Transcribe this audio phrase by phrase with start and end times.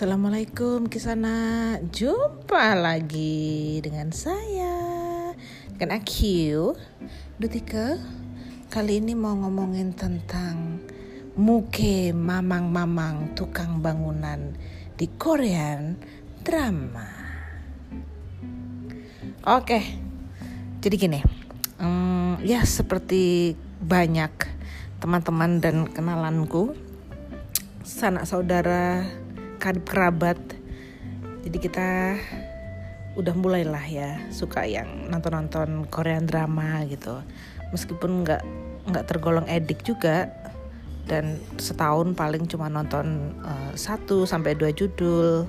[0.00, 1.76] Assalamualaikum Kisana.
[1.92, 4.72] Jumpa lagi dengan saya
[5.76, 6.72] Dengan Akyu
[7.36, 8.00] Dutika
[8.72, 10.80] Kali ini mau ngomongin tentang
[11.36, 14.56] Muke mamang-mamang tukang bangunan
[14.96, 16.00] Di Korean
[16.48, 17.04] drama.
[19.52, 19.84] Oke
[20.80, 21.20] Jadi gini
[21.76, 23.52] um, Ya seperti
[23.84, 24.32] banyak
[24.96, 26.72] teman-teman dan kenalanku
[27.84, 29.04] sanak saudara
[29.60, 30.40] karib kerabat.
[31.44, 32.16] Jadi kita
[33.18, 37.20] udah mulailah ya suka yang nonton-nonton Korean drama gitu.
[37.70, 38.42] Meskipun nggak
[38.88, 40.32] nggak tergolong edik juga
[41.04, 45.44] dan setahun paling cuma nonton uh, sampai dua judul.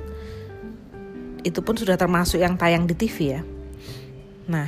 [1.42, 3.42] Itu pun sudah termasuk yang tayang di TV ya.
[4.52, 4.68] Nah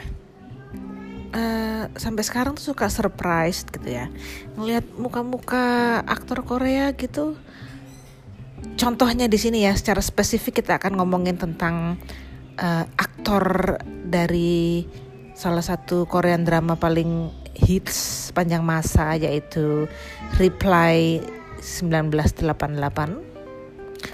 [1.34, 4.08] uh, sampai sekarang tuh suka surprise gitu ya.
[4.56, 7.36] Ngelihat muka-muka aktor Korea gitu
[8.77, 11.98] contohnya di sini ya secara spesifik kita akan ngomongin tentang
[12.58, 14.86] uh, aktor dari
[15.34, 19.89] salah satu Korean drama paling hits sepanjang masa yaitu
[20.38, 21.22] Reply
[21.61, 23.33] 1988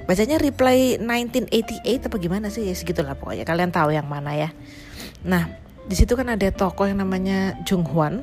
[0.06, 2.70] bacanya Reply 1988 apa gimana sih?
[2.70, 3.46] Ya segitulah pokoknya.
[3.46, 4.50] Kalian tahu yang mana ya.
[5.26, 5.50] Nah
[5.90, 8.22] di situ kan ada tokoh yang namanya Jung Hwan.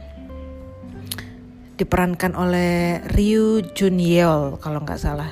[1.77, 5.29] Diperankan oleh Ryu Jun Yeol kalau nggak salah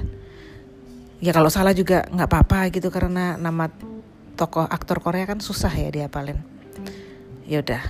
[1.24, 3.72] ya kalau salah juga nggak apa-apa gitu karena nama
[4.36, 6.36] tokoh aktor Korea kan susah ya dia paling
[7.48, 7.80] ya udah.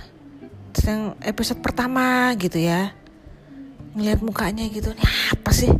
[0.85, 2.95] Yang episode pertama gitu ya.
[3.95, 5.71] Ngelihat mukanya gitu nih apa sih?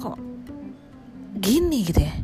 [0.00, 0.16] Kok
[1.36, 2.14] gini gitu ya?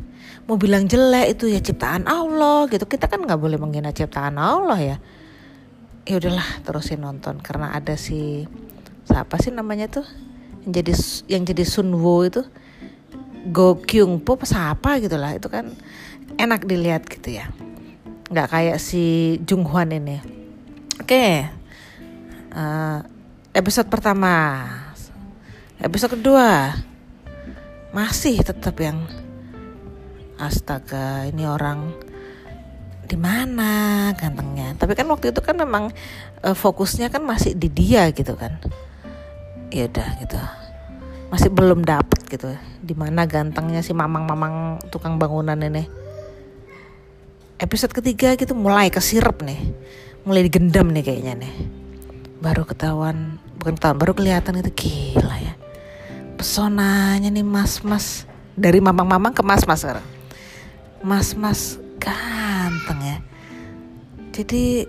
[0.49, 2.89] Mau bilang jelek itu ya ciptaan Allah gitu.
[2.89, 4.97] Kita kan nggak boleh menghina ciptaan Allah ya.
[6.09, 7.37] Ya udahlah terusin nonton.
[7.41, 8.49] Karena ada si
[9.03, 10.05] siapa sih namanya tuh?
[10.63, 10.93] Yang jadi
[11.37, 12.41] yang jadi Sunwo itu
[13.51, 15.35] Go Kyung Po apa gitu lah.
[15.35, 15.75] Itu kan
[16.39, 17.51] enak dilihat gitu ya.
[18.31, 20.23] Nggak kayak si Jung Hwan ini.
[21.03, 21.09] Oke.
[21.09, 21.31] Okay.
[22.55, 22.99] uh, eh,
[23.57, 24.63] episode pertama.
[25.83, 26.71] Episode kedua.
[27.91, 29.05] Masih tetap yang
[30.41, 31.93] astaga ini orang
[33.05, 34.73] di mana gantengnya?
[34.79, 35.93] Tapi kan waktu itu kan memang
[36.41, 38.57] uh, fokusnya kan masih di dia gitu kan.
[39.69, 40.62] Ya udah gitu
[41.33, 42.53] masih belum dapet gitu.
[42.85, 45.89] Di mana gantengnya si mamang-mamang tukang bangunan ini.
[47.57, 49.73] Episode ketiga gitu mulai kesirep nih.
[50.29, 51.53] Mulai digendam nih kayaknya nih.
[52.37, 55.57] Baru ketahuan bukan ketahuan baru kelihatan itu gila ya.
[56.37, 58.29] Pesonanya nih mas-mas.
[58.53, 60.05] Dari mamang-mamang ke mas-mas sekarang.
[61.01, 63.17] Mas-mas ganteng ya.
[64.37, 64.85] Jadi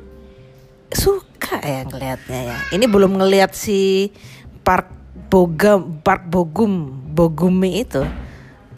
[0.92, 2.58] suka ya ngelihatnya ya.
[2.76, 4.12] Ini belum ngelihat si
[4.60, 5.03] Park
[5.34, 8.06] Bogam Park Bogum Bogumi itu.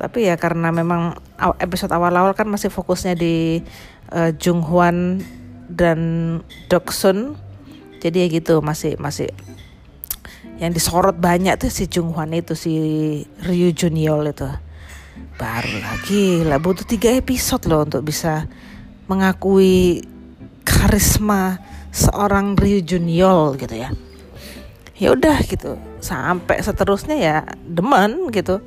[0.00, 1.12] Tapi ya karena memang
[1.60, 3.60] episode awal-awal kan masih fokusnya di
[4.08, 5.20] uh, Jung Hwan
[5.68, 6.00] dan
[6.72, 7.36] Doksun
[8.00, 9.28] jadi ya gitu masih masih
[10.56, 12.72] yang disorot banyak tuh si Jung Hwan itu si
[13.44, 14.48] Ryu Juniol itu.
[15.36, 18.48] Baru lagi lah butuh tiga episode loh untuk bisa
[19.12, 20.00] mengakui
[20.64, 21.60] karisma
[21.92, 23.92] seorang Ryu Juniol gitu ya
[24.96, 25.76] ya udah gitu.
[26.00, 28.60] Sampai seterusnya ya demen gitu.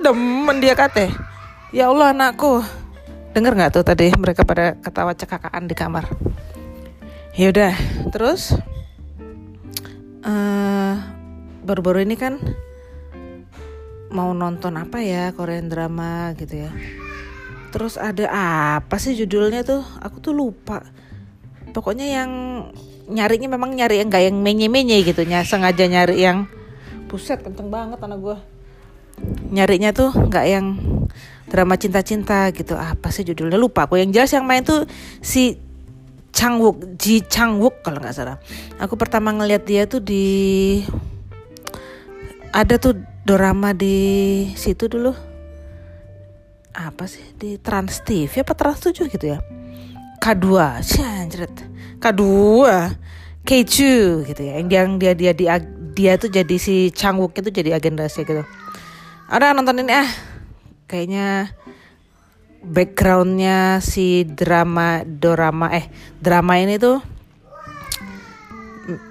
[0.00, 1.12] Demen dia kate
[1.74, 2.64] ya Allah anakku.
[3.34, 6.06] Dengar nggak tuh tadi mereka pada ketawa cekakaan di kamar?
[7.34, 7.74] Ya udah
[8.14, 8.54] terus
[10.22, 10.94] uh,
[11.66, 12.38] baru-baru ini kan
[14.14, 16.70] mau nonton apa ya Korean drama gitu ya.
[17.74, 18.30] Terus ada
[18.78, 19.82] apa sih judulnya tuh?
[19.98, 20.86] Aku tuh lupa.
[21.74, 22.30] Pokoknya yang
[23.10, 26.48] nyarinya memang nyari yang gak yang menye-menye gitu ya sengaja nyari yang
[27.08, 28.36] buset kenceng banget anak gue
[29.54, 30.66] nyarinya tuh nggak yang
[31.48, 32.74] drama cinta-cinta gitu.
[32.74, 33.54] Apa sih judulnya?
[33.60, 34.88] Lupa aku yang jelas yang main tuh
[35.22, 35.54] si
[36.34, 38.42] Changwook Ji Changwook kalau nggak salah.
[38.82, 40.82] Aku pertama ngeliat dia tuh di
[42.50, 43.96] ada tuh drama di
[44.58, 45.14] situ dulu.
[46.74, 47.22] Apa sih?
[47.38, 49.38] Di Trans TV apa Trans 7 gitu ya?
[50.18, 50.46] K2
[50.82, 51.02] sih
[52.04, 52.22] K2
[53.44, 54.60] Keju gitu ya.
[54.60, 55.54] Yang dia dia dia
[55.94, 58.44] dia tuh jadi si Changwook itu jadi agenda sih gitu.
[59.28, 60.10] Ada nonton ini ah
[60.84, 61.52] kayaknya
[62.64, 65.88] backgroundnya si drama drama eh
[66.20, 67.00] drama ini tuh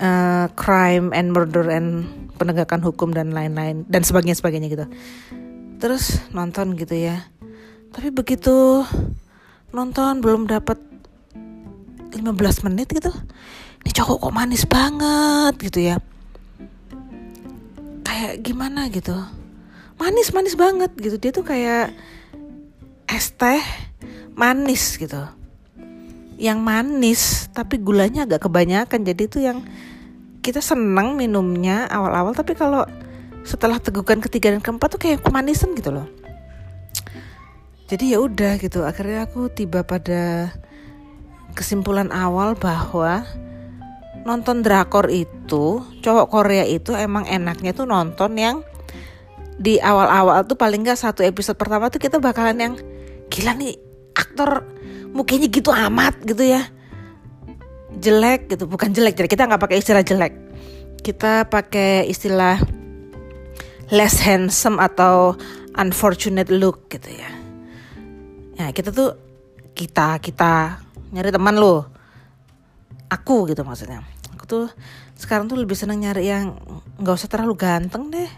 [0.02, 2.06] uh, crime and murder and
[2.38, 4.86] penegakan hukum dan lain-lain dan sebagainya sebagainya gitu.
[5.78, 7.30] Terus nonton gitu ya.
[7.94, 8.82] Tapi begitu
[9.70, 10.93] nonton belum dapat
[12.14, 13.10] 15 menit gitu.
[13.84, 15.98] Ini cowok kok manis banget gitu ya.
[18.06, 19.18] Kayak gimana gitu.
[19.98, 21.18] Manis manis banget gitu.
[21.18, 21.92] Dia tuh kayak
[23.10, 23.62] es teh
[24.38, 25.20] manis gitu.
[26.38, 27.22] Yang manis
[27.52, 29.04] tapi gulanya agak kebanyakan.
[29.04, 29.66] Jadi itu yang
[30.46, 32.32] kita senang minumnya awal-awal.
[32.32, 32.88] Tapi kalau
[33.44, 36.08] setelah tegukan ketiga dan keempat tuh kayak kemanisan gitu loh.
[37.92, 38.88] Jadi ya udah gitu.
[38.88, 40.56] Akhirnya aku tiba pada
[41.54, 43.24] kesimpulan awal bahwa
[44.24, 48.64] nonton drakor itu cowok Korea itu emang enaknya tuh nonton yang
[49.60, 52.74] di awal-awal tuh paling nggak satu episode pertama tuh kita bakalan yang
[53.30, 53.78] gila nih
[54.18, 54.66] aktor
[55.14, 56.66] mukanya gitu amat gitu ya.
[57.94, 60.34] Jelek gitu bukan jelek jadi kita nggak pakai istilah jelek.
[61.04, 62.58] Kita pakai istilah
[63.94, 65.38] less handsome atau
[65.78, 67.30] unfortunate look gitu ya.
[68.58, 69.14] Ya kita tuh
[69.74, 70.82] kita kita
[71.14, 71.88] nyari teman lo
[73.08, 74.02] aku gitu maksudnya.
[74.34, 74.66] Aku tuh
[75.14, 76.58] sekarang tuh lebih seneng nyari yang
[76.98, 78.32] nggak usah terlalu ganteng deh.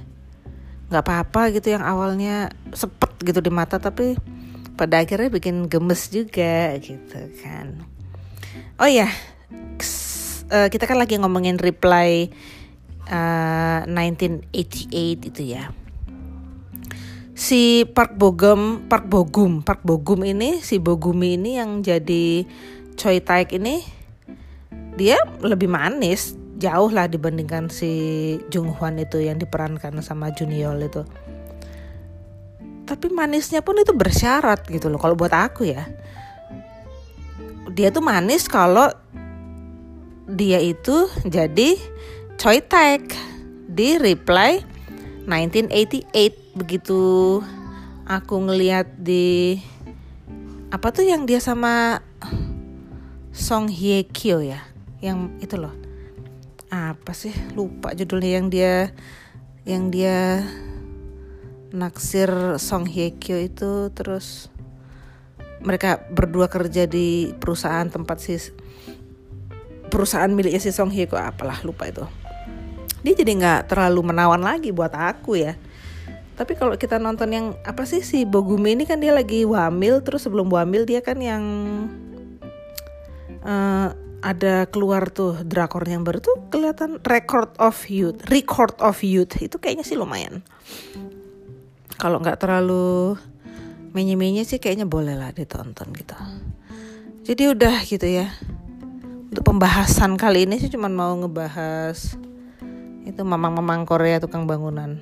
[0.91, 4.19] Nggak apa-apa gitu yang awalnya sepet gitu di mata tapi
[4.75, 7.87] pada akhirnya bikin gemes juga gitu kan.
[8.75, 9.07] Oh ya
[10.51, 12.29] uh, kita kan lagi ngomongin reply
[13.09, 15.71] uh, eh, 1988 itu ya
[17.35, 22.47] si Park Bogum Park Bogum Park Bogum ini si Bogumi ini yang jadi
[22.95, 23.83] Choi Taek ini
[24.95, 27.91] dia lebih manis jauh lah dibandingkan si
[28.47, 31.03] Jung Hwan itu yang diperankan sama Junior itu.
[32.87, 35.83] Tapi manisnya pun itu bersyarat gitu loh kalau buat aku ya.
[37.75, 38.87] Dia tuh manis kalau
[40.31, 41.75] dia itu jadi
[42.39, 43.11] Choi Taek
[43.67, 44.63] di Reply
[45.27, 47.43] 1988 begitu
[48.07, 49.59] aku ngeliat di
[50.71, 51.99] apa tuh yang dia sama
[53.35, 54.63] Song Hye Kyo ya?
[55.03, 55.75] Yang itu loh.
[56.71, 57.35] Apa sih?
[57.59, 58.73] Lupa judulnya yang dia
[59.67, 60.47] yang dia
[61.75, 64.47] naksir Song Hye Kyo itu terus
[65.59, 68.39] mereka berdua kerja di perusahaan tempat si
[69.91, 72.07] perusahaan miliknya si Song Hye Kyo apalah lupa itu.
[73.03, 75.59] Dia jadi nggak terlalu menawan lagi buat aku ya
[76.35, 80.27] tapi kalau kita nonton yang apa sih si Bogumi ini kan dia lagi wamil terus
[80.27, 81.43] sebelum wamil dia kan yang
[83.39, 89.37] uh, ada keluar tuh drakor yang baru tuh kelihatan record of youth record of youth.
[89.39, 90.43] Itu kayaknya sih lumayan.
[91.95, 93.15] Kalau nggak terlalu
[93.95, 96.17] menye-menye sih kayaknya boleh lah ditonton gitu.
[97.23, 98.27] Jadi udah gitu ya.
[99.31, 102.19] Untuk pembahasan kali ini sih cuma mau ngebahas
[103.05, 104.99] itu mamang-mamang Korea tukang bangunan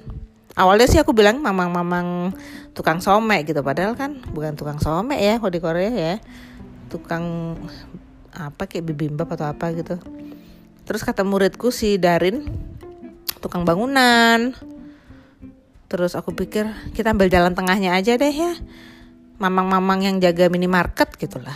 [0.53, 2.33] awalnya sih aku bilang mamang-mamang
[2.73, 6.15] tukang somek gitu padahal kan bukan tukang somek ya kalau di Korea ya.
[6.89, 7.57] Tukang
[8.33, 9.97] apa kayak bibimbap atau apa gitu.
[10.83, 12.49] Terus kata muridku si Darin
[13.41, 14.53] tukang bangunan.
[15.89, 16.65] Terus aku pikir
[16.97, 18.53] kita ambil jalan tengahnya aja deh ya.
[19.37, 21.53] Mamang-mamang yang jaga minimarket gitulah.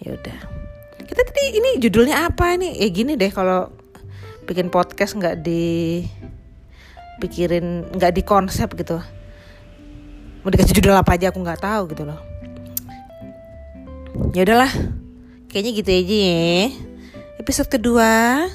[0.00, 0.38] Ya udah.
[1.04, 2.80] Kita tadi ini judulnya apa ini?
[2.80, 3.68] Ya gini deh kalau
[4.48, 6.02] bikin podcast nggak di
[7.18, 9.02] pikirin nggak di konsep gitu.
[10.42, 12.20] Mau dikasih judul apa aja aku nggak tahu gitu loh.
[14.32, 14.72] Ya udahlah
[15.52, 16.52] kayaknya gitu aja ya.
[17.42, 18.46] Episode kedua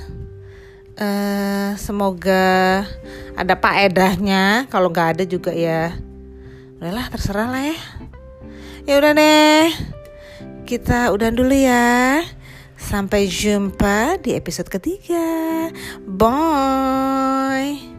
[0.98, 2.84] uh, semoga
[3.38, 4.66] ada faedahnya.
[4.72, 5.94] Kalau nggak ada juga ya
[6.82, 7.80] udahlah terserah lah ya.
[8.88, 9.68] Ya udah deh
[10.68, 12.24] kita udah dulu ya.
[12.78, 15.74] Sampai jumpa di episode ketiga.
[16.06, 17.97] Bye